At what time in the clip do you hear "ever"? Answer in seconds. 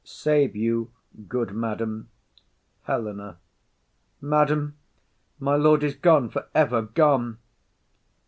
6.55-6.81